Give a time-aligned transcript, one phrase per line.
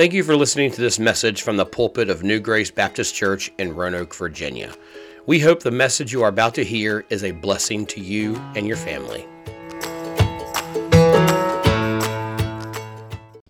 [0.00, 3.52] Thank you for listening to this message from the pulpit of New Grace Baptist Church
[3.58, 4.72] in Roanoke, Virginia.
[5.26, 8.66] We hope the message you are about to hear is a blessing to you and
[8.66, 9.26] your family.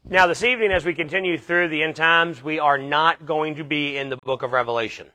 [0.09, 3.62] Now, this evening, as we continue through the end times, we are not going to
[3.62, 5.07] be in the book of Revelation.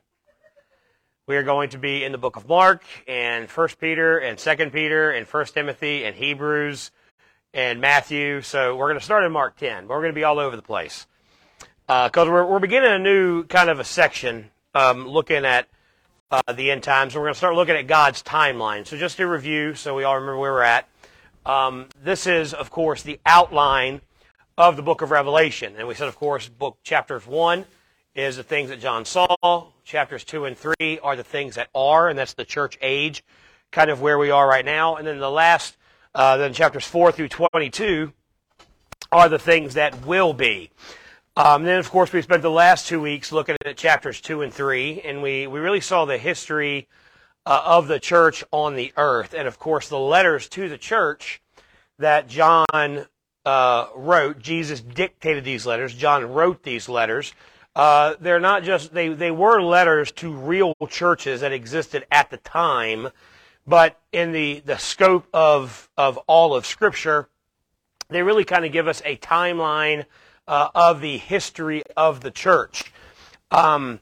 [1.27, 4.69] We are going to be in the book of Mark and 1 Peter and 2
[4.69, 6.91] Peter and 1 Timothy and Hebrews
[7.53, 8.39] and Matthew.
[8.39, 10.55] So we're going to start in Mark 10, but we're going to be all over
[10.55, 11.07] the place.
[11.87, 15.67] Because uh, we're, we're beginning a new kind of a section um, looking at
[16.31, 17.13] uh, the end times.
[17.13, 18.87] And we're going to start looking at God's timeline.
[18.87, 20.89] So just to review, so we all remember where we're at.
[21.45, 24.01] Um, this is, of course, the outline
[24.57, 25.75] of the book of Revelation.
[25.77, 27.65] And we said, of course, book chapters 1
[28.15, 29.67] is the things that John saw.
[29.83, 33.23] Chapters 2 and 3 are the things that are, and that's the church age,
[33.71, 34.95] kind of where we are right now.
[34.95, 35.77] And then the last,
[36.15, 38.11] uh, then chapters 4 through 22
[39.11, 40.71] are the things that will be.
[41.37, 44.53] Um, then, of course, we spent the last two weeks looking at chapters 2 and
[44.53, 46.87] 3, and we, we really saw the history
[47.45, 49.33] uh, of the church on the earth.
[49.33, 51.41] And, of course, the letters to the church
[51.99, 53.07] that John
[53.45, 54.39] uh, wrote.
[54.39, 55.93] Jesus dictated these letters.
[55.93, 57.33] John wrote these letters.
[57.75, 62.37] Uh, they're not just they they were letters to real churches that existed at the
[62.37, 63.09] time,
[63.67, 67.27] but in the the scope of of all of Scripture,
[68.07, 70.05] they really kind of give us a timeline
[70.47, 72.91] uh, of the history of the church.
[73.51, 73.99] Um,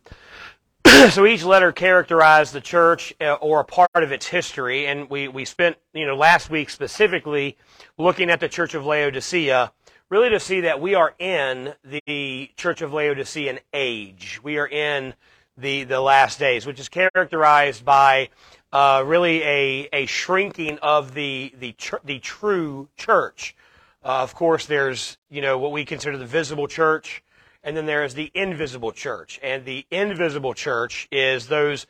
[1.09, 5.27] so each letter characterized the church uh, or a part of its history, and we,
[5.27, 7.57] we spent you know last week specifically
[7.97, 9.71] looking at the church of Laodicea,
[10.09, 14.39] really to see that we are in the church of Laodicean age.
[14.43, 15.13] We are in
[15.57, 18.29] the the last days, which is characterized by
[18.71, 23.55] uh, really a a shrinking of the the tr- the true church.
[24.03, 27.23] Uh, of course, there's you know what we consider the visible church
[27.63, 29.39] and then there is the invisible church.
[29.41, 31.87] And the invisible church is those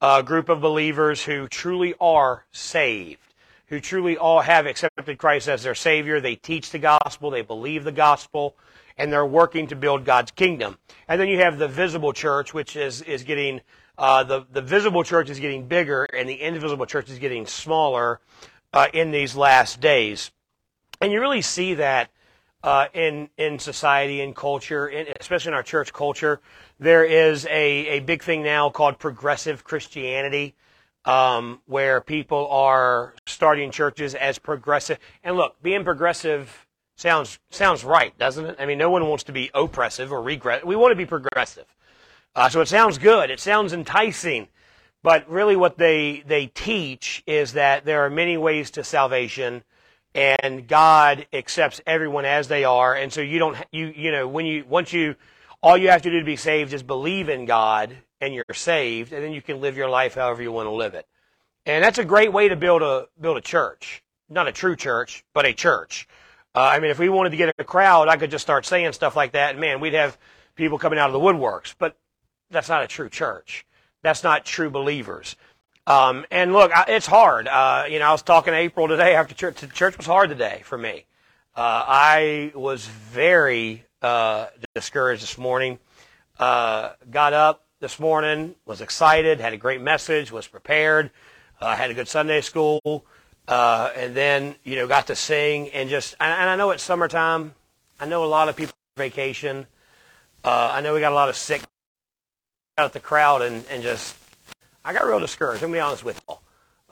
[0.00, 3.34] uh, group of believers who truly are saved,
[3.68, 6.20] who truly all have accepted Christ as their Savior.
[6.20, 8.56] They teach the gospel, they believe the gospel,
[8.98, 10.76] and they're working to build God's kingdom.
[11.08, 13.62] And then you have the visible church, which is, is getting,
[13.96, 18.20] uh, the, the visible church is getting bigger, and the invisible church is getting smaller
[18.74, 20.30] uh, in these last days.
[21.00, 22.10] And you really see that
[22.62, 26.40] uh, in in society and culture, in, especially in our church culture.
[26.78, 27.50] There is a,
[27.88, 30.54] a big thing now called progressive Christianity,
[31.04, 34.98] um, where people are starting churches as progressive.
[35.22, 38.56] And look, being progressive sounds sounds right, doesn't it?
[38.58, 40.64] I mean, no one wants to be oppressive or regress.
[40.64, 41.66] We want to be progressive.
[42.34, 43.30] Uh, so it sounds good.
[43.30, 44.48] It sounds enticing.
[45.02, 49.62] But really, what they they teach is that there are many ways to salvation
[50.16, 52.94] and God accepts everyone as they are.
[52.94, 55.14] And so you don't, you, you know, when you, once you,
[55.62, 59.12] all you have to do to be saved is believe in God and you're saved,
[59.12, 61.06] and then you can live your life however you want to live it.
[61.66, 64.02] And that's a great way to build a, build a church.
[64.30, 66.08] Not a true church, but a church.
[66.54, 68.92] Uh, I mean, if we wanted to get a crowd, I could just start saying
[68.92, 70.16] stuff like that, and man, we'd have
[70.54, 71.74] people coming out of the woodworks.
[71.78, 71.98] But
[72.50, 73.66] that's not a true church.
[74.02, 75.36] That's not true believers.
[75.86, 77.46] Um, and look, it's hard.
[77.46, 79.62] Uh, you know, I was talking to April today after church.
[79.72, 81.04] Church was hard today for me.
[81.54, 85.78] Uh, I was very uh, discouraged this morning.
[86.38, 91.10] Uh, got up this morning, was excited, had a great message, was prepared,
[91.60, 93.06] uh, had a good Sunday school,
[93.46, 96.16] uh, and then you know got to sing and just.
[96.18, 97.54] And I know it's summertime.
[98.00, 99.66] I know a lot of people are vacation.
[100.44, 101.62] I know we got a lot of sick
[102.78, 104.14] out the crowd and, and just
[104.86, 105.64] I got real discouraged.
[105.64, 106.36] I'm gonna be honest with you.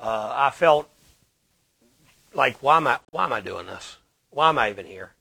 [0.00, 0.90] Uh, I felt
[2.34, 3.98] like, why am I, why am I doing this?
[4.30, 5.12] Why am I even here?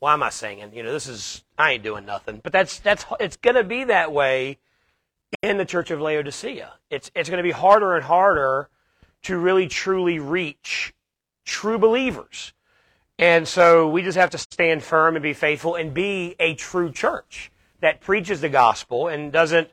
[0.00, 0.74] Why am I singing?
[0.74, 2.40] You know, this is, I ain't doing nothing.
[2.42, 4.58] But that's, that's, it's gonna be that way
[5.42, 6.72] in the church of Laodicea.
[6.90, 8.68] It's, it's gonna be harder and harder
[9.22, 10.92] to really truly reach
[11.44, 12.52] true believers.
[13.16, 16.90] And so we just have to stand firm and be faithful and be a true
[16.90, 19.70] church that preaches the gospel and doesn't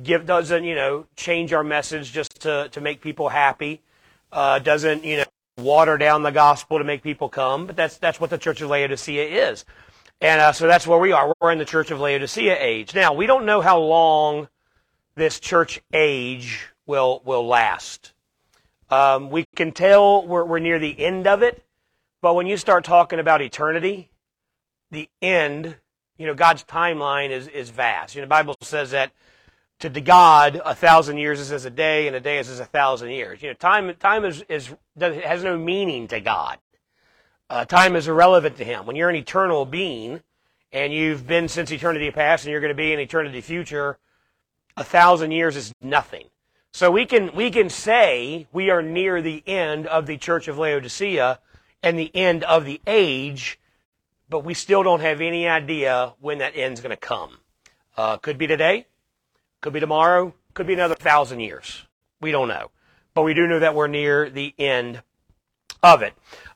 [0.00, 3.82] give doesn't you know change our message just to to make people happy.
[4.30, 5.24] Uh, doesn't you know
[5.58, 7.66] water down the gospel to make people come.
[7.66, 9.64] But that's that's what the Church of Laodicea is,
[10.20, 11.34] and uh, so that's where we are.
[11.40, 12.94] We're in the Church of Laodicea age.
[12.94, 14.48] Now we don't know how long
[15.14, 18.12] this church age will will last.
[18.90, 21.64] Um, we can tell we're, we're near the end of it,
[22.20, 24.10] but when you start talking about eternity,
[24.90, 25.76] the end,
[26.18, 28.14] you know, God's timeline is is vast.
[28.14, 29.12] You know, the Bible says that
[29.82, 32.58] to the God, a thousand years is as a day, and a day is as
[32.58, 33.42] a thousand years.
[33.42, 36.58] You know, time time is is has no meaning to God.
[37.50, 38.86] Uh, time is irrelevant to Him.
[38.86, 40.22] When you're an eternal being,
[40.72, 43.98] and you've been since eternity past and you're going to be in eternity future,
[44.76, 46.26] a thousand years is nothing.
[46.72, 50.56] So we can, we can say we are near the end of the church of
[50.56, 51.38] Laodicea
[51.82, 53.60] and the end of the age,
[54.30, 57.38] but we still don't have any idea when that end's going to come.
[57.94, 58.86] Uh, could be today,
[59.62, 61.86] could be tomorrow, could be another thousand years.
[62.20, 62.70] We don't know.
[63.14, 65.02] But we do know that we're near the end
[65.82, 66.14] of it.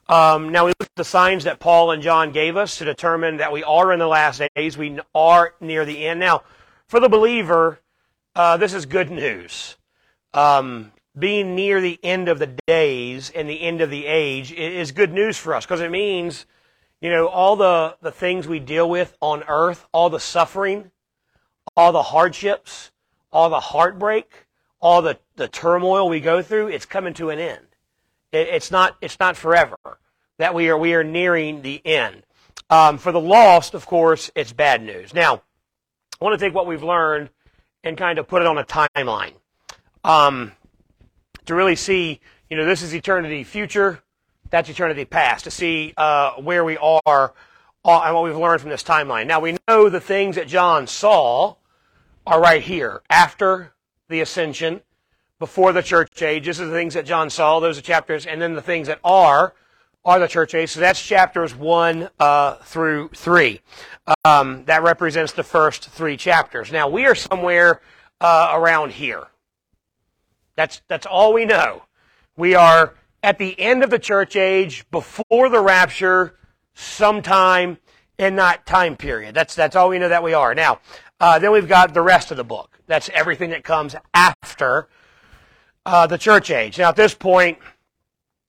[0.09, 3.39] Um, now we look at the signs that Paul and John gave us to determine
[3.39, 4.79] that we are in the last days.
[4.79, 6.21] We are near the end.
[6.21, 6.43] Now,
[6.87, 7.81] for the believer,
[8.35, 9.77] uh, this is good news.
[10.33, 14.93] Um, being near the end of the days and the end of the age is
[14.93, 16.47] good news for us because it means,
[17.01, 20.91] you know, all the, the things we deal with on earth, all the suffering,
[21.77, 22.91] all the hardships,
[23.33, 24.47] all the heartbreak,
[24.81, 27.67] all the, the turmoil we go through, it's coming to an end.
[28.33, 29.77] It, it's not it's not forever.
[30.39, 32.23] That we are we are nearing the end.
[32.69, 35.15] Um, for the lost, of course, it's bad news.
[35.15, 35.43] Now,
[36.21, 37.31] I want to take what we've learned
[37.85, 39.35] and kind of put it on a timeline
[40.05, 40.53] um,
[41.47, 42.21] to really see.
[42.51, 44.03] You know, this is eternity future.
[44.51, 45.45] That's eternity past.
[45.45, 49.27] To see uh, where we are uh, and what we've learned from this timeline.
[49.27, 51.57] Now we know the things that John saw
[52.27, 53.73] are right here after
[54.09, 54.81] the ascension
[55.39, 56.47] before the church age.
[56.47, 57.61] This is the things that John saw.
[57.61, 59.55] Those are chapters, and then the things that are
[60.05, 60.71] are the church age.
[60.71, 63.61] So that's chapters one uh, through three.
[64.25, 66.71] Um, that represents the first three chapters.
[66.71, 67.81] Now we are somewhere
[68.21, 69.25] uh, around here.
[70.55, 71.83] That's that's all we know.
[72.37, 76.37] We are at the end of the church age, before the rapture,
[76.75, 77.79] sometime
[78.19, 79.35] in that time period.
[79.35, 80.55] That's that's all we know that we are.
[80.55, 80.81] Now,
[81.21, 82.79] uh, then we've got the rest of the book.
[82.87, 84.89] That's everything that comes after
[85.85, 86.79] uh, the church age.
[86.79, 87.59] Now, at this point,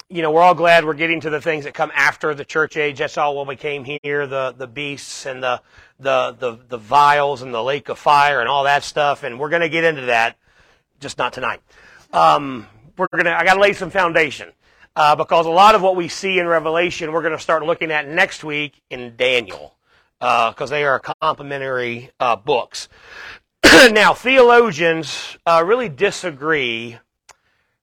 [0.09, 2.77] you know, we're all glad we're getting to the things that come after the church
[2.77, 2.99] age.
[2.99, 5.61] That's all when we came here, the, the beasts and the,
[5.99, 9.23] the, the, the vials and the lake of fire and all that stuff.
[9.23, 10.37] And we're going to get into that,
[10.99, 11.61] just not tonight.
[12.13, 12.67] Um,
[12.97, 14.51] we're going to, I got to lay some foundation.
[14.95, 17.91] Uh, because a lot of what we see in Revelation, we're going to start looking
[17.91, 19.75] at next week in Daniel,
[20.19, 22.89] because uh, they are complementary uh, books.
[23.91, 26.97] now, theologians uh, really disagree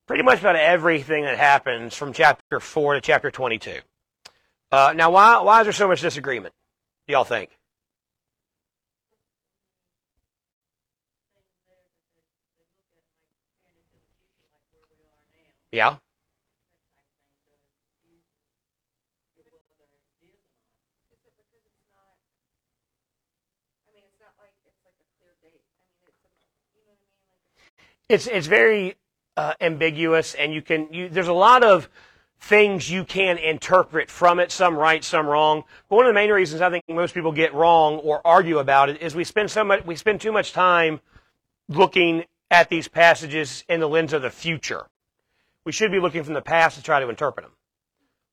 [0.06, 3.78] pretty much about everything that happens from chapter 4 to chapter 22.
[4.72, 6.54] Uh, now, why, why is there so much disagreement,
[7.06, 7.50] do y'all think?
[15.70, 15.96] Yeah.
[28.08, 28.96] It's it's very
[29.36, 31.88] uh, ambiguous, and you can you, there's a lot of
[32.38, 35.64] things you can interpret from it, some right, some wrong.
[35.88, 38.90] But one of the main reasons I think most people get wrong or argue about
[38.90, 41.00] it is we spend so much we spend too much time
[41.68, 44.86] looking at these passages in the lens of the future.
[45.64, 47.54] We should be looking from the past to try to interpret them.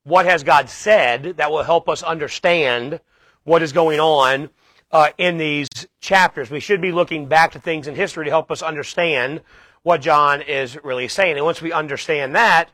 [0.04, 3.00] What has God said that will help us understand
[3.44, 4.50] what is going on
[4.92, 5.68] uh, in these
[6.00, 6.50] chapters?
[6.50, 9.42] We should be looking back to things in history to help us understand
[9.84, 11.38] what John is really saying.
[11.38, 12.70] And once we understand that,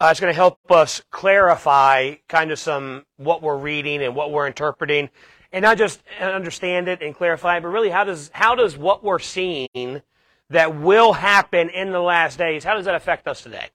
[0.00, 4.32] uh, it's going to help us clarify kind of some what we're reading and what
[4.32, 5.10] we're interpreting,
[5.52, 9.18] and not just understand it and clarify but really how does how does what we're
[9.18, 10.02] seeing
[10.50, 13.68] that will happen in the last days how does that affect us today?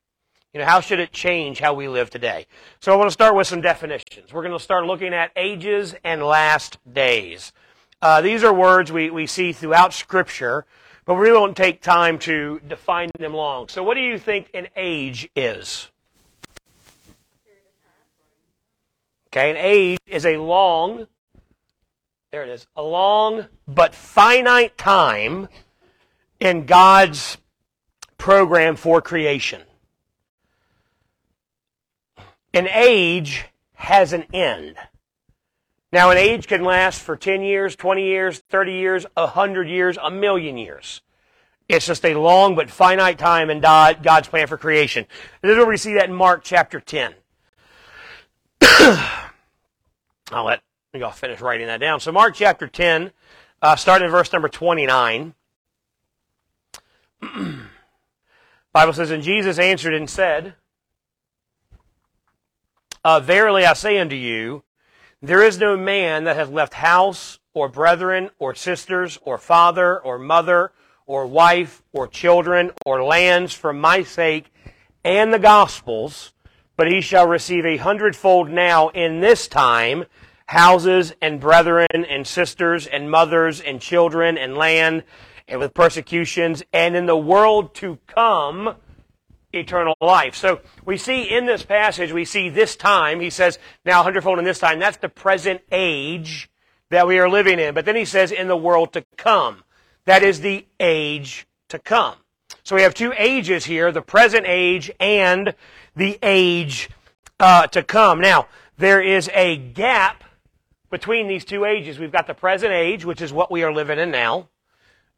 [0.53, 2.47] You know, how should it change how we live today?
[2.79, 4.33] So I want to start with some definitions.
[4.33, 7.53] We're going to start looking at ages and last days.
[8.01, 10.65] Uh, these are words we, we see throughout Scripture
[11.07, 13.69] but we won't take time to define them long.
[13.69, 15.89] So, what do you think an age is?
[19.29, 21.07] Okay, an age is a long,
[22.31, 25.47] there it is, a long but finite time
[26.41, 27.37] in God's
[28.17, 29.61] program for creation.
[32.53, 34.75] An age has an end.
[35.91, 40.11] Now, an age can last for 10 years, 20 years, 30 years, 100 years, a
[40.11, 41.01] million years.
[41.69, 45.05] It's just a long but finite time in God's plan for creation.
[45.41, 47.13] this is where we see that in Mark chapter 10.
[50.31, 50.61] I'll let
[50.93, 51.99] y'all finish writing that down.
[51.99, 53.11] So, Mark chapter 10,
[53.61, 55.33] uh, starting in verse number 29.
[58.73, 60.55] Bible says, And Jesus answered and said,
[63.03, 64.63] uh, Verily I say unto you,
[65.21, 70.19] there is no man that has left house or brethren or sisters or father or
[70.19, 70.71] mother
[71.07, 74.53] or wife or children or lands for my sake
[75.03, 76.33] and the gospel's,
[76.75, 80.05] but he shall receive a hundredfold now in this time
[80.47, 85.03] houses and brethren and sisters and mothers and children and land
[85.47, 88.75] and with persecutions and in the world to come
[89.59, 90.35] eternal life.
[90.35, 94.45] So we see in this passage, we see this time, he says, now hundredfold in
[94.45, 96.49] this time, that's the present age
[96.89, 97.73] that we are living in.
[97.73, 99.63] But then he says, in the world to come.
[100.05, 102.15] That is the age to come.
[102.63, 105.53] So we have two ages here, the present age and
[105.95, 106.89] the age
[107.39, 108.21] uh, to come.
[108.21, 108.47] Now,
[108.77, 110.23] there is a gap
[110.89, 111.99] between these two ages.
[111.99, 114.47] We've got the present age, which is what we are living in now.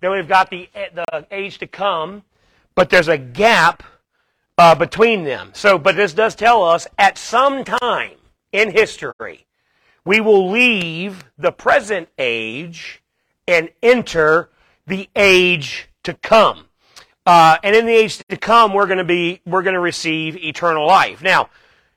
[0.01, 2.24] Then we've got the, the age to come,
[2.74, 3.84] but there's a gap
[4.60, 5.51] uh, between them.
[5.54, 8.18] So, but this does tell us at some time
[8.51, 9.46] in history,
[10.04, 13.01] we will leave the present age
[13.48, 14.50] and enter
[14.86, 16.66] the age to come.
[17.25, 20.36] Uh, and in the age to come, we're going to be we're going to receive
[20.36, 21.22] eternal life.
[21.22, 21.50] Now,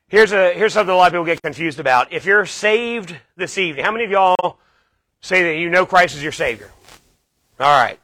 [0.07, 2.13] here's a here's something a lot of people get confused about.
[2.13, 4.59] If you're saved this evening, how many of y'all
[5.21, 6.71] say that you know Christ is your Savior?
[7.59, 7.99] All right,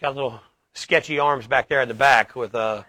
[0.00, 0.40] got a little
[0.78, 2.82] sketchy arms back there in the back with uh,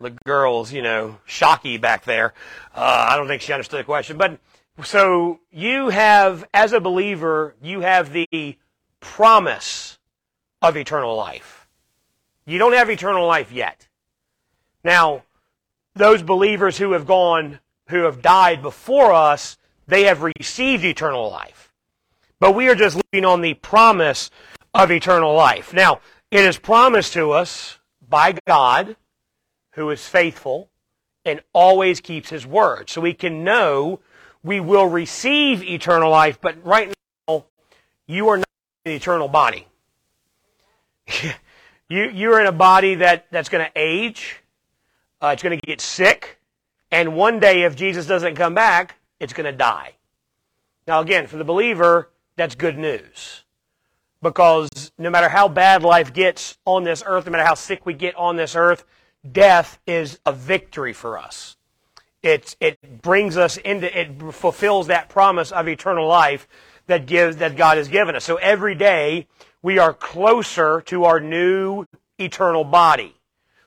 [0.00, 2.34] the girls, you know, shocky back there.
[2.74, 4.16] Uh, I don't think she understood the question.
[4.16, 4.38] But
[4.82, 8.58] so you have, as a believer, you have the
[9.00, 9.98] promise
[10.62, 11.66] of eternal life.
[12.44, 13.88] You don't have eternal life yet.
[14.84, 15.22] Now,
[15.94, 21.72] those believers who have gone, who have died before us, they have received eternal life.
[22.38, 24.30] But we are just living on the promise
[24.74, 25.72] of eternal life.
[25.72, 27.78] Now, it is promised to us
[28.08, 28.96] by God,
[29.72, 30.70] who is faithful
[31.24, 32.88] and always keeps his word.
[32.88, 34.00] So we can know
[34.42, 36.92] we will receive eternal life, but right
[37.28, 37.46] now,
[38.06, 38.48] you are not
[38.84, 39.66] in an eternal body.
[41.88, 44.40] you, you're in a body that, that's going to age,
[45.20, 46.38] uh, it's going to get sick,
[46.90, 49.94] and one day, if Jesus doesn't come back, it's going to die.
[50.86, 53.42] Now, again, for the believer, that's good news
[54.22, 57.94] because no matter how bad life gets on this earth, no matter how sick we
[57.94, 58.84] get on this earth,
[59.30, 61.56] death is a victory for us.
[62.22, 66.48] It, it brings us into, it fulfills that promise of eternal life
[66.86, 68.24] that gives, that God has given us.
[68.24, 69.28] So every day
[69.62, 71.86] we are closer to our new
[72.18, 73.14] eternal body.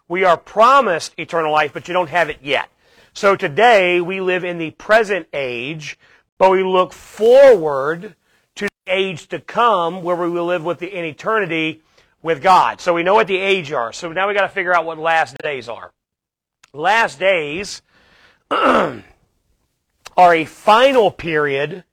[0.08, 2.70] We are promised eternal life, but you don't have it yet.
[3.14, 5.98] So today we live in the present age,
[6.38, 8.16] but we look forward
[8.88, 11.82] age to come where we will live with the, in eternity
[12.22, 12.82] with God.
[12.82, 13.94] So we know what the age are.
[13.94, 15.92] So now we got to figure out what last days are.
[16.74, 17.82] Last days
[18.52, 19.04] are
[20.18, 21.84] a final period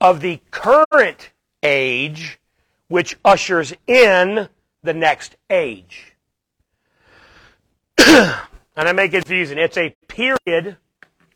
[0.00, 1.30] of the current
[1.62, 2.38] age
[2.88, 4.48] which ushers in
[4.82, 6.16] the next age.
[7.98, 8.38] and
[8.76, 9.58] I make it confusing.
[9.58, 10.76] It's a period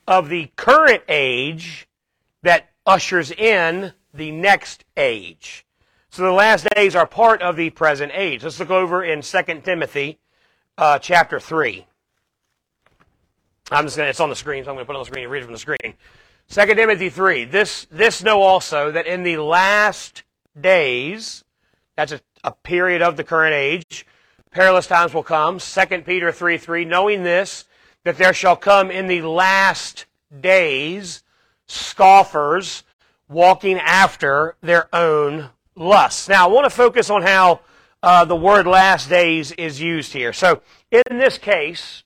[0.09, 1.89] of the current age
[2.43, 5.67] that ushers in the next age.
[6.09, 8.45] So the last days are part of the present age.
[8.45, 10.19] Let's look over in 2 Timothy
[10.79, 11.87] uh, chapter 3.
[13.71, 15.07] I'm just gonna, it's on the screen, so I'm going to put it on the
[15.07, 15.95] screen and read it from the screen.
[16.51, 17.47] 2 Timothy 3.
[17.47, 20.23] This, this know also that in the last
[20.59, 21.43] days,
[21.97, 24.07] that's a, a period of the current age,
[24.51, 25.59] perilous times will come.
[25.59, 26.85] 2 Peter 3 3.
[26.85, 27.65] Knowing this,
[28.05, 30.07] that there shall come in the last
[30.41, 31.23] days
[31.67, 32.85] scoffers
[33.35, 36.29] walking after their own lusts.
[36.29, 37.61] Now, I want to focus on how
[38.03, 40.33] uh, the word last days is used here.
[40.33, 42.05] So, in this case,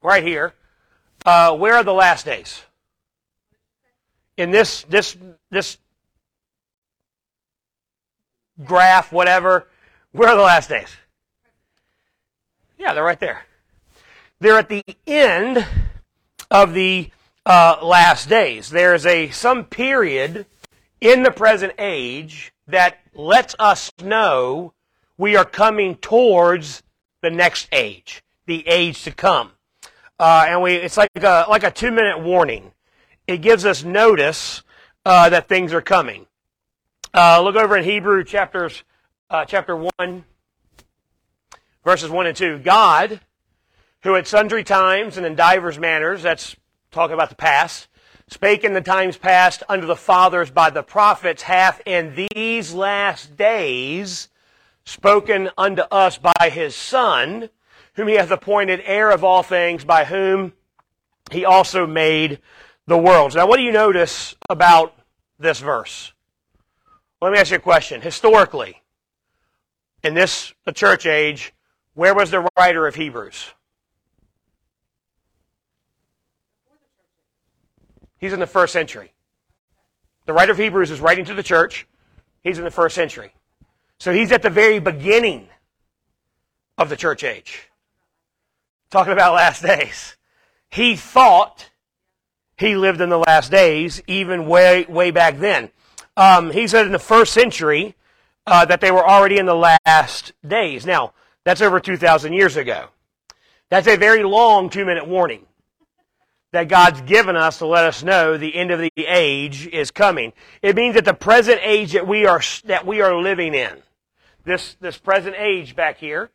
[0.00, 0.54] right here,
[1.26, 2.62] uh, where are the last days?
[4.36, 5.16] In this this
[5.50, 5.78] this
[8.64, 9.66] graph, whatever,
[10.12, 10.88] where are the last days?
[12.78, 13.42] Yeah, they're right there.
[14.38, 15.66] They're at the end
[16.50, 17.10] of the
[17.48, 18.68] uh, last days.
[18.68, 20.44] There is a some period
[21.00, 24.74] in the present age that lets us know
[25.16, 26.82] we are coming towards
[27.22, 29.52] the next age, the age to come.
[30.20, 32.72] Uh, and we, it's like a, like a two minute warning.
[33.26, 34.62] It gives us notice
[35.06, 36.26] uh, that things are coming.
[37.14, 38.84] Uh, look over in Hebrew chapters,
[39.30, 40.24] uh, chapter 1,
[41.82, 42.58] verses 1 and 2.
[42.58, 43.20] God,
[44.02, 46.54] who at sundry times and in divers manners, that's
[46.90, 47.88] talking about the past,
[48.28, 53.36] spake in the times past unto the fathers by the prophets, hath in these last
[53.36, 54.28] days
[54.84, 57.50] spoken unto us by his Son,
[57.94, 60.52] whom he hath appointed heir of all things, by whom
[61.30, 62.40] he also made
[62.86, 63.34] the worlds.
[63.34, 64.94] Now, what do you notice about
[65.38, 66.12] this verse?
[67.20, 68.00] Let me ask you a question.
[68.00, 68.82] Historically,
[70.02, 71.52] in this the church age,
[71.94, 73.52] where was the writer of Hebrews?
[78.18, 79.12] He's in the first century.
[80.26, 81.86] The writer of Hebrews is writing to the church.
[82.42, 83.32] He's in the first century.
[83.98, 85.48] So he's at the very beginning
[86.76, 87.68] of the church age.
[88.90, 90.16] Talking about last days.
[90.70, 91.70] He thought
[92.56, 95.70] he lived in the last days, even way, way back then.
[96.16, 97.94] Um, he said in the first century
[98.46, 100.84] uh, that they were already in the last days.
[100.84, 101.12] Now,
[101.44, 102.88] that's over 2,000 years ago.
[103.70, 105.47] That's a very long two minute warning
[106.52, 110.32] that God's given us to let us know the end of the age is coming.
[110.62, 113.82] It means that the present age that we are, that we are living in,
[114.44, 116.30] this, this present age back here,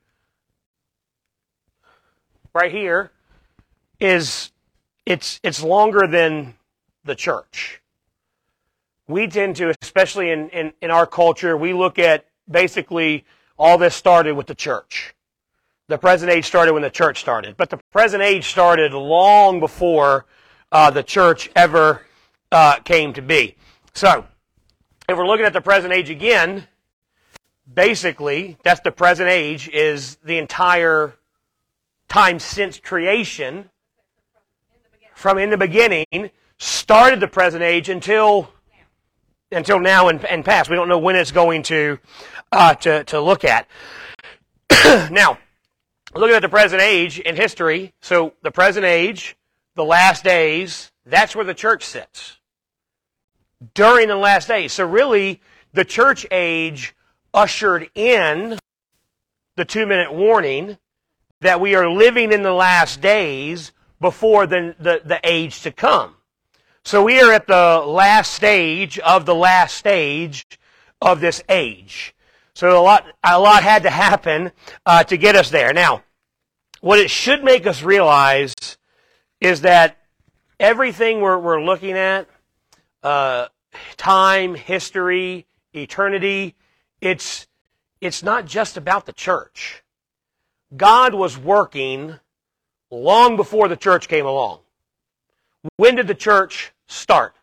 [2.53, 3.11] right here,
[3.99, 4.51] is,
[5.05, 6.53] it's, it's longer than
[7.03, 7.81] the church.
[9.07, 13.25] We tend to, especially in, in, in our culture, we look at basically
[13.57, 15.15] all this started with the church.
[15.93, 20.25] The present age started when the church started, but the present age started long before
[20.71, 22.01] uh, the church ever
[22.51, 23.55] uh, came to be.
[23.93, 24.25] So,
[25.07, 26.67] if we're looking at the present age again,
[27.71, 31.13] basically, that's the present age is the entire
[32.07, 33.69] time since creation,
[35.13, 38.49] from in the beginning, started the present age until
[39.51, 40.71] until now and, and past.
[40.71, 41.99] We don't know when it's going to
[42.51, 43.67] uh, to to look at.
[45.11, 45.37] now,
[46.15, 49.35] looking at the present age in history, so the present age,
[49.75, 52.37] the last days, that's where the church sits.
[53.73, 54.73] During the last days.
[54.73, 55.41] So really,
[55.73, 56.95] the church age
[57.33, 58.59] ushered in
[59.55, 60.77] the two minute warning
[61.41, 66.15] that we are living in the last days before the, the, the age to come.
[66.83, 70.45] So we are at the last stage of the last stage
[71.01, 72.12] of this age.
[72.55, 74.51] So a lot, a lot had to happen
[74.85, 75.73] uh, to get us there.
[75.73, 76.03] Now,
[76.81, 78.53] what it should make us realize
[79.41, 79.97] is that
[80.59, 82.27] everything we're, we're looking at,
[83.01, 83.47] uh,
[83.97, 86.55] time, history, eternity,
[87.01, 87.47] it's,
[87.99, 89.83] it's not just about the church.
[90.75, 92.19] God was working
[92.91, 94.59] long before the church came along.
[95.77, 97.35] When did the church start?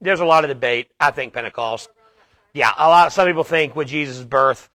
[0.00, 0.90] There's a lot of debate.
[1.00, 1.88] I think Pentecost.
[2.56, 3.12] Yeah, a lot.
[3.12, 4.70] Some people think with Jesus' birth,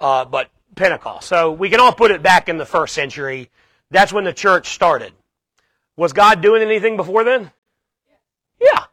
[0.00, 1.28] uh, but Pentecost.
[1.28, 3.50] So we can all put it back in the first century.
[3.92, 5.12] That's when the church started.
[5.96, 7.52] Was God doing anything before then?
[8.60, 8.84] Yeah.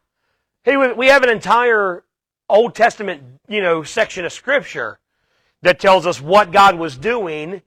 [0.63, 2.03] He we have an entire
[2.47, 4.99] Old Testament, you know, section of scripture
[5.63, 7.63] that tells us what God was doing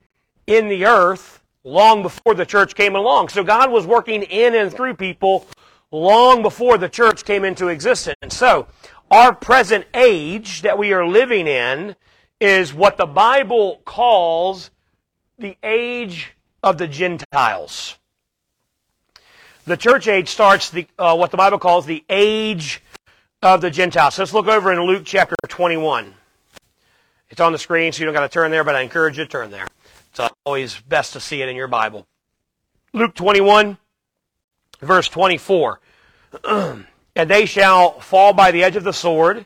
[0.47, 3.31] in the earth long before the church came along.
[3.31, 5.49] So God was working in and through people
[5.91, 8.37] long before the church came into existence.
[8.37, 8.69] So
[9.11, 11.97] our present age that we are living in
[12.41, 14.71] is what the Bible calls
[15.39, 17.99] the age of the Gentiles.
[19.65, 22.83] The church age starts the, uh, what the Bible calls the age
[23.43, 24.15] of the Gentiles.
[24.15, 26.15] So let's look over in Luke chapter 21.
[27.31, 29.25] It's on the screen, so you don't got to turn there, but I encourage you
[29.25, 29.67] to turn there.
[30.11, 32.07] It's always best to see it in your Bible.
[32.93, 33.79] Luke 21,
[34.81, 35.81] verse 24.
[37.21, 39.45] and they shall fall by the edge of the sword,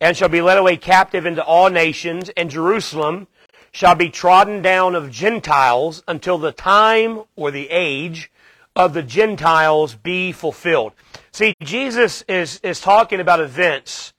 [0.00, 3.28] and shall be led away captive into all nations, and Jerusalem
[3.70, 8.32] shall be trodden down of Gentiles until the time or the age
[8.74, 10.92] of the Gentiles be fulfilled.
[11.30, 14.12] See, Jesus is, is talking about events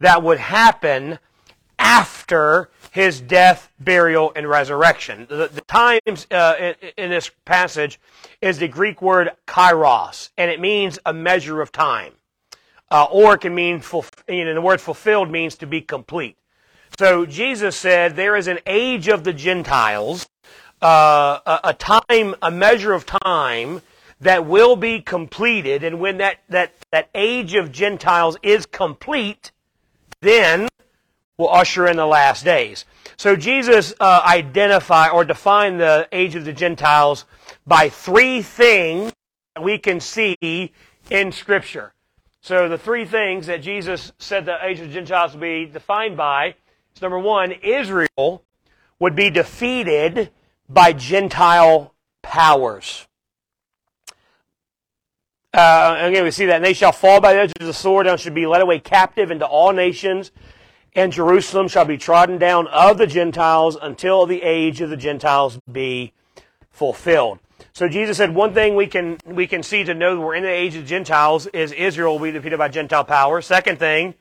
[0.00, 1.20] that would happen
[1.78, 5.28] after his death, burial, and resurrection.
[5.30, 8.00] The, the times uh, in, in this passage
[8.42, 12.14] is the Greek word kairos, and it means a measure of time.
[12.90, 13.82] Uh, or it can mean,
[14.28, 16.36] you know, the word fulfilled means to be complete.
[16.98, 20.28] So Jesus said there is an age of the Gentiles,
[20.82, 23.80] uh, a, a, time, a measure of time
[24.20, 25.84] that will be completed.
[25.84, 29.52] And when that, that, that age of Gentiles is complete,
[30.20, 30.68] then
[31.38, 32.84] we'll usher in the last days.
[33.16, 37.24] So Jesus uh, identify or define the age of the Gentiles
[37.66, 39.12] by three things
[39.54, 40.72] that we can see
[41.08, 41.92] in Scripture.
[42.42, 46.16] So the three things that Jesus said the age of the Gentiles would be defined
[46.16, 46.54] by
[46.94, 48.44] is number one, Israel
[48.98, 50.30] would be defeated
[50.68, 53.06] by Gentile powers.
[55.52, 56.56] Uh, again, we see that.
[56.56, 58.78] And they shall fall by the edge of the sword and shall be led away
[58.78, 60.30] captive into all nations.
[60.94, 65.58] And Jerusalem shall be trodden down of the Gentiles until the age of the Gentiles
[65.70, 66.12] be
[66.70, 67.38] fulfilled.
[67.72, 70.50] So Jesus said one thing we can we can see to know we're in the
[70.50, 73.40] age of the Gentiles is Israel will be defeated by Gentile power.
[73.40, 74.14] Second thing,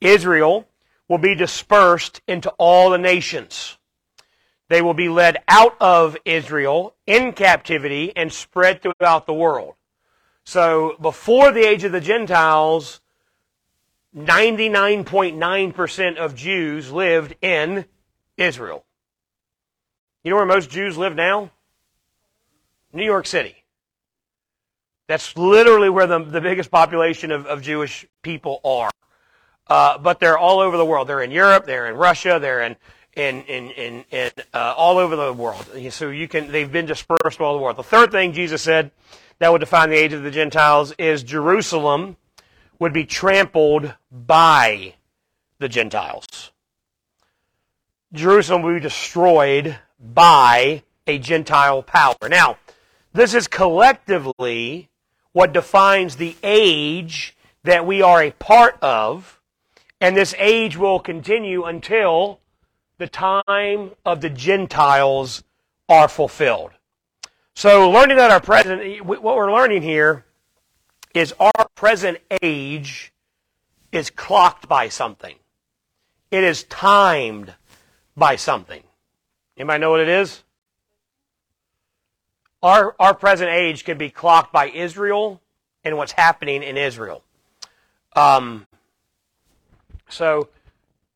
[0.00, 0.66] Israel
[1.08, 3.78] will be dispersed into all the nations.
[4.68, 9.74] They will be led out of Israel in captivity and spread throughout the world.
[10.44, 13.00] So before the age of the Gentiles,
[14.16, 17.84] 99.9% of Jews lived in
[18.36, 18.84] Israel.
[20.22, 21.50] You know where most Jews live now?
[22.94, 23.56] New York City.
[25.06, 28.90] That's literally where the, the biggest population of, of Jewish people are.
[29.66, 31.08] Uh, but they're all over the world.
[31.08, 32.76] They're in Europe, they're in Russia, they're in
[33.16, 35.66] in in in, in uh, all over the world.
[35.90, 37.76] So you can they've been dispersed all over the world.
[37.76, 38.90] The third thing Jesus said
[39.38, 42.16] that would define the age of the Gentiles is Jerusalem
[42.78, 44.94] would be trampled by
[45.58, 46.26] the Gentiles.
[48.12, 52.16] Jerusalem would be destroyed by a Gentile power.
[52.28, 52.58] Now,
[53.14, 54.90] this is collectively
[55.32, 59.40] what defines the age that we are a part of,
[60.00, 62.40] and this age will continue until
[62.98, 65.42] the time of the Gentiles
[65.88, 66.72] are fulfilled.
[67.54, 70.24] So, learning that our present, what we're learning here
[71.14, 73.12] is our present age
[73.92, 75.36] is clocked by something.
[76.32, 77.54] It is timed
[78.16, 78.82] by something.
[79.56, 80.42] Anybody know what it is?
[82.64, 85.42] Our, our present age can be clocked by Israel
[85.84, 87.22] and what's happening in Israel.
[88.16, 88.66] Um,
[90.08, 90.48] so,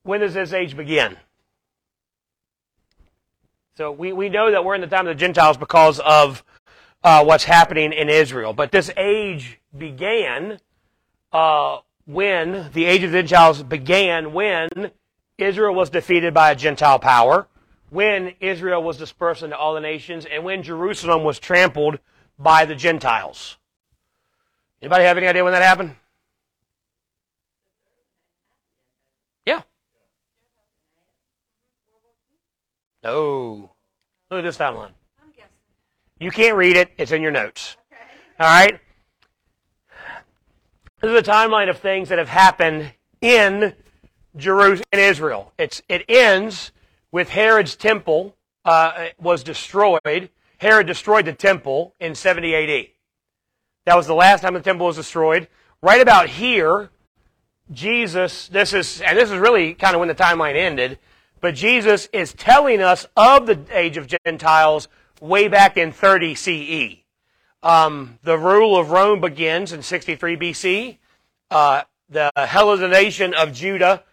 [0.02, 1.16] when does this age begin?
[3.78, 6.44] So we, we know that we're in the time of the Gentiles because of
[7.02, 8.52] uh, what's happening in Israel.
[8.52, 10.58] But this age began
[11.32, 14.68] uh, when the age of the Gentiles began when
[15.38, 17.46] Israel was defeated by a Gentile power,
[17.90, 21.98] when Israel was dispersed into all the nations, and when Jerusalem was trampled
[22.38, 23.56] by the Gentiles.
[24.80, 25.96] Anybody have any idea when that happened?
[29.44, 29.62] Yeah.
[33.02, 33.70] No.
[34.30, 34.92] Look at this timeline.
[36.20, 36.90] You can't read it.
[36.98, 37.76] It's in your notes.
[38.40, 38.80] All right?
[41.00, 43.74] This is a timeline of things that have happened in
[44.36, 45.52] Jerusalem, in Israel.
[45.58, 46.72] It's, it ends
[47.12, 50.30] with Herod's temple uh, was destroyed.
[50.58, 52.86] Herod destroyed the temple in 70 AD.
[53.86, 55.48] That was the last time the temple was destroyed.
[55.80, 56.90] Right about here,
[57.72, 60.98] Jesus, this is, and this is really kind of when the timeline ended,
[61.40, 64.88] but Jesus is telling us of the age of Gentiles
[65.20, 66.96] way back in 30 CE.
[67.62, 70.98] Um, the rule of Rome begins in 63 BC.
[71.50, 74.04] Uh, the Hellenization of Judah,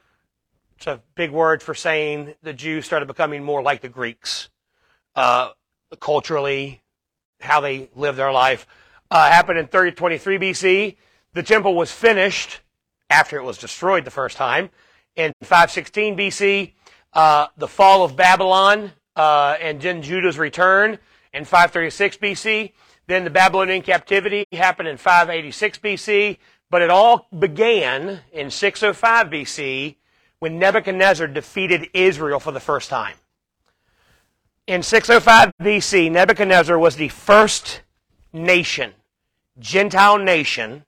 [0.85, 4.49] it's a big word for saying the Jews started becoming more like the Greeks,
[5.15, 5.49] uh,
[5.99, 6.83] culturally,
[7.41, 8.67] how they lived their life,
[9.09, 10.97] uh, happened in 3023 BC.
[11.33, 12.59] The temple was finished
[13.09, 14.69] after it was destroyed the first time
[15.15, 16.73] in 516 BC.
[17.13, 20.99] Uh, the fall of Babylon uh, and then Judah's return
[21.33, 22.73] in 536 BC.
[23.07, 26.37] Then the Babylonian captivity happened in 586 BC,
[26.69, 29.95] but it all began in 605 BC
[30.45, 33.15] when Nebuchadnezzar defeated Israel for the first time.
[34.67, 37.81] In 605 BC, Nebuchadnezzar was the first
[38.31, 38.93] nation,
[39.57, 40.85] Gentile nation,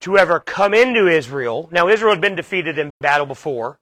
[0.00, 1.68] to ever come into Israel.
[1.70, 3.78] Now, Israel had been defeated in battle before,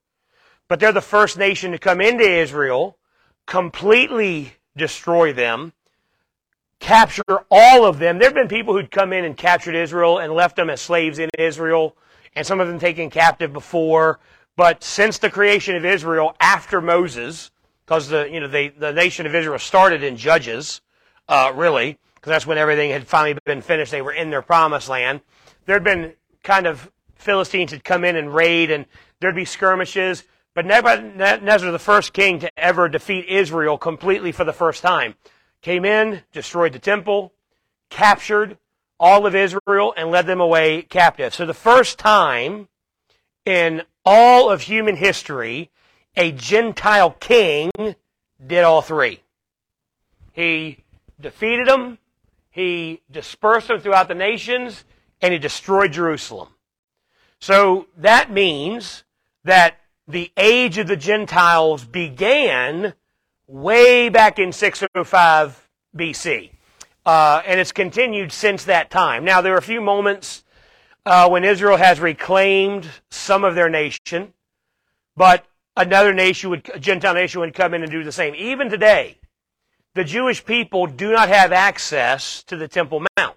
[0.68, 2.98] but they're the first nation to come into Israel
[3.46, 5.72] completely destroy them,
[6.80, 8.18] capture all of them.
[8.18, 11.18] There have been people who'd come in and captured Israel and left them as slaves
[11.18, 11.96] in Israel,
[12.36, 14.20] and some of them taken captive before.
[14.56, 17.50] But since the creation of Israel after Moses,
[17.86, 20.80] because the you know they, the nation of Israel started in Judges,
[21.28, 23.90] uh, really, because that's when everything had finally been finished.
[23.90, 25.20] They were in their promised land.
[25.66, 28.86] There had been kind of Philistines had come in and raid, and
[29.20, 30.24] there'd be skirmishes.
[30.54, 35.14] But Nebuchadnezzar, the first king to ever defeat Israel completely for the first time,
[35.62, 37.32] came in, destroyed the temple,
[37.88, 38.58] captured
[39.00, 41.32] all of Israel, and led them away captive.
[41.32, 42.68] So the first time
[43.46, 45.70] in all of human history,
[46.16, 47.70] a Gentile king
[48.44, 49.20] did all three.
[50.32, 50.78] He
[51.20, 51.98] defeated them,
[52.50, 54.84] he dispersed them throughout the nations,
[55.20, 56.48] and he destroyed Jerusalem.
[57.40, 59.04] So that means
[59.44, 62.94] that the age of the Gentiles began
[63.46, 66.50] way back in 605 BC.
[67.04, 69.24] Uh, and it's continued since that time.
[69.24, 70.44] Now, there are a few moments
[71.04, 74.32] uh, when Israel has reclaimed some of their nation,
[75.16, 75.44] but
[75.76, 78.34] another nation would, a Gentile nation would come in and do the same.
[78.34, 79.18] Even today,
[79.94, 83.36] the Jewish people do not have access to the Temple Mount.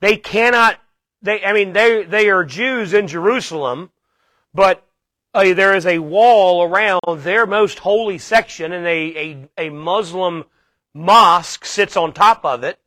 [0.00, 0.78] They cannot,
[1.22, 3.90] they, I mean, they, they are Jews in Jerusalem,
[4.52, 4.84] but
[5.34, 10.44] uh, there is a wall around their most holy section, and a, a, a Muslim
[10.92, 12.78] mosque sits on top of it.